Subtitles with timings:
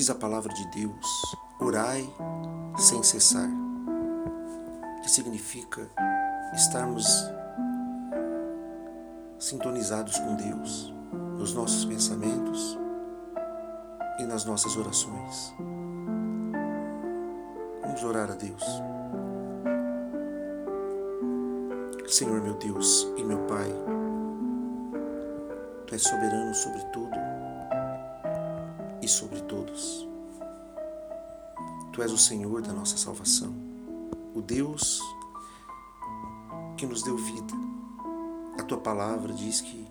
[0.00, 1.06] Diz a palavra de Deus:
[1.60, 2.10] orai
[2.78, 3.50] sem cessar,
[5.02, 5.86] que significa
[6.54, 7.04] estarmos
[9.38, 10.94] sintonizados com Deus
[11.36, 12.78] nos nossos pensamentos
[14.18, 15.54] e nas nossas orações.
[17.82, 18.64] Vamos orar a Deus.
[22.08, 23.70] Senhor meu Deus e meu Pai,
[25.86, 27.09] Tu és soberano sobre tudo
[29.02, 30.06] e sobre todos.
[31.92, 33.54] Tu és o Senhor da nossa salvação,
[34.34, 35.00] o Deus
[36.76, 37.54] que nos deu vida.
[38.58, 39.86] A tua palavra diz que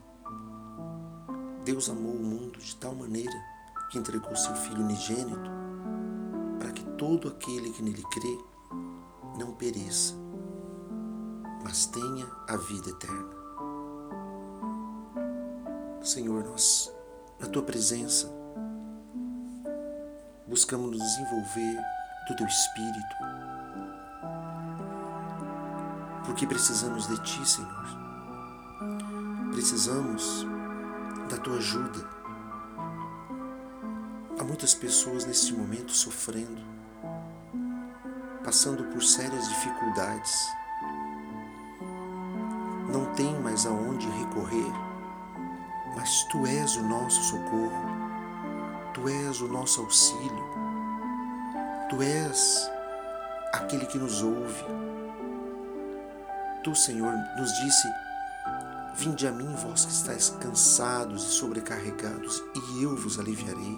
[1.63, 3.45] Deus amou o mundo de tal maneira
[3.91, 5.49] que entregou seu Filho unigênito
[6.57, 8.39] para que todo aquele que nele crê
[9.37, 10.15] não pereça,
[11.63, 13.39] mas tenha a vida eterna.
[16.01, 16.91] Senhor, nós,
[17.39, 18.38] na tua presença,
[20.49, 21.79] buscamos nos desenvolver
[22.27, 23.15] do teu espírito,
[26.25, 27.85] porque precisamos de ti, Senhor.
[29.51, 30.47] Precisamos
[31.29, 32.09] da tua ajuda.
[34.39, 36.61] Há muitas pessoas neste momento sofrendo,
[38.43, 40.33] passando por sérias dificuldades.
[42.91, 44.71] Não tem mais aonde recorrer,
[45.95, 48.08] mas tu és o nosso socorro.
[49.01, 50.43] Tu és o nosso auxílio.
[51.89, 52.69] Tu és
[53.53, 54.65] aquele que nos ouve.
[56.65, 57.87] Tu, Senhor, nos disse:
[58.95, 63.77] Vinde a mim, vós que estáis cansados e sobrecarregados, e eu vos aliviarei.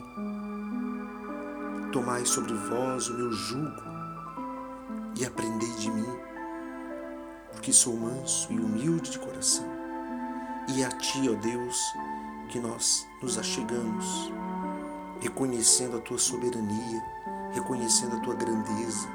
[1.92, 3.84] Tomai sobre vós o meu jugo
[5.20, 6.20] e aprendei de mim,
[7.52, 9.70] porque sou manso e humilde de coração.
[10.68, 11.78] E a ti, ó Deus,
[12.50, 14.21] que nós nos achegamos
[15.22, 17.02] reconhecendo a tua soberania,
[17.54, 19.08] reconhecendo a tua grandeza,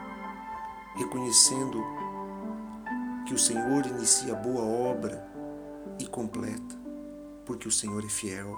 [0.95, 1.85] reconhecendo
[3.27, 5.27] que o Senhor inicia a boa obra
[5.99, 6.77] e completa,
[7.45, 8.57] porque o Senhor é fiel.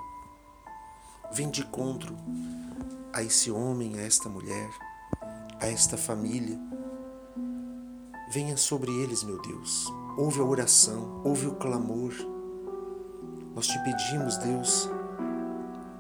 [1.33, 2.15] Vem de encontro
[3.13, 4.71] a esse homem, a esta mulher,
[5.59, 6.59] a esta família.
[8.31, 9.91] Venha sobre eles, meu Deus.
[10.19, 12.13] Ouve a oração, ouve o clamor.
[13.55, 14.89] Nós te pedimos, Deus,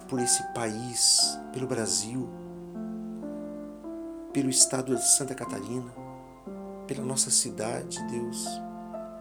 [0.09, 2.29] por esse país, pelo Brasil,
[4.33, 5.93] pelo estado de Santa Catarina,
[6.87, 8.47] pela nossa cidade, Deus.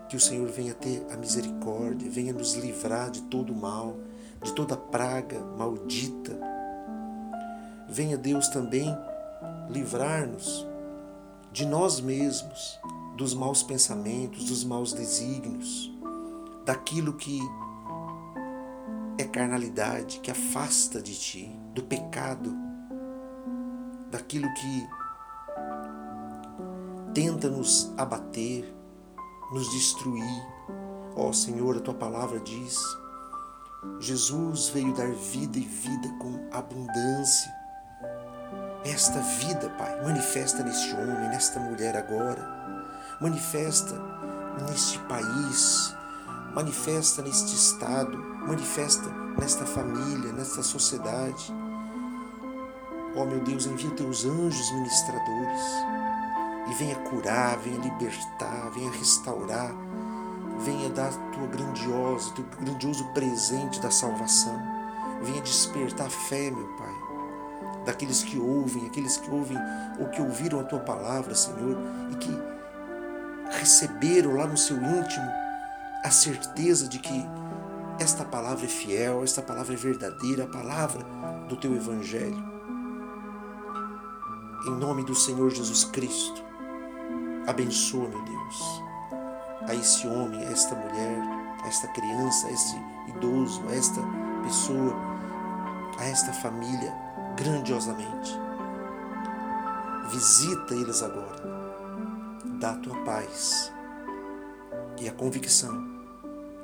[0.10, 3.98] Que o Senhor venha ter a misericórdia, venha nos livrar de todo o mal,
[4.42, 6.40] de toda praga maldita.
[7.90, 8.98] Venha, Deus, também
[9.70, 10.66] livrar-nos
[11.52, 12.80] de nós mesmos,
[13.18, 15.92] dos maus pensamentos, dos maus desígnios,
[16.64, 17.42] daquilo que
[19.38, 22.58] carnalidade que afasta de ti, do pecado,
[24.10, 24.90] daquilo que
[27.14, 28.66] tenta nos abater,
[29.54, 30.44] nos destruir.
[31.16, 32.80] Ó oh, Senhor, a tua palavra diz:
[34.00, 37.54] Jesus veio dar vida e vida com abundância.
[38.84, 42.42] Esta vida, Pai, manifesta neste homem, nesta mulher agora,
[43.22, 43.94] manifesta
[44.68, 45.96] neste país,
[46.58, 49.08] manifesta neste estado, manifesta
[49.40, 51.54] nesta família, nesta sociedade.
[53.16, 55.62] Ó oh, meu Deus, envia teus anjos ministradores
[56.68, 59.72] e venha curar, venha libertar, venha restaurar,
[60.58, 64.60] venha dar tua grandiosa, teu grandioso presente da salvação.
[65.22, 66.96] Venha despertar a fé, meu Pai,
[67.86, 69.58] daqueles que ouvem, aqueles que ouvem
[70.00, 71.78] ou que ouviram a tua palavra, Senhor,
[72.12, 72.32] e que
[73.60, 75.47] receberam lá no seu íntimo
[76.08, 77.26] a certeza de que
[78.00, 81.04] esta palavra é fiel, esta palavra é verdadeira, a palavra
[81.50, 82.42] do teu Evangelho.
[84.66, 86.42] Em nome do Senhor Jesus Cristo,
[87.46, 88.84] abençoa, meu Deus,
[89.68, 91.20] a esse homem, a esta mulher,
[91.62, 92.78] a esta criança, a este
[93.10, 94.02] idoso, a esta
[94.44, 94.96] pessoa,
[96.00, 96.96] a esta família,
[97.36, 98.32] grandiosamente.
[100.10, 101.44] Visita eles agora,
[102.62, 103.74] dá a tua paz
[105.02, 105.97] e a convicção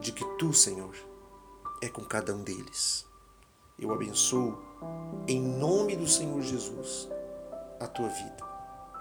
[0.04, 0.94] de que tu, Senhor,
[1.82, 3.08] é com cada um deles.
[3.80, 4.62] Eu abençoo,
[5.26, 7.10] em nome do Senhor Jesus,
[7.80, 8.38] a tua vida.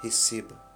[0.00, 0.71] Receba